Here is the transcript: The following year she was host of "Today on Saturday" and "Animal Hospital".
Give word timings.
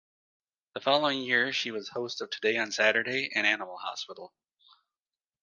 The 0.73 0.81
following 0.81 1.21
year 1.21 1.53
she 1.53 1.69
was 1.69 1.89
host 1.89 2.21
of 2.21 2.31
"Today 2.31 2.57
on 2.57 2.71
Saturday" 2.71 3.29
and 3.35 3.45
"Animal 3.45 3.77
Hospital". 3.77 4.33